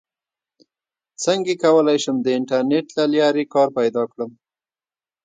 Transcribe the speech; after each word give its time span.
څنګه 1.23 1.53
کولی 1.63 1.97
شم 2.03 2.17
د 2.21 2.27
انټرنیټ 2.37 2.87
له 2.97 3.05
لارې 3.13 3.43
کار 3.53 3.67
پیدا 3.77 4.03
کړم 4.11 4.31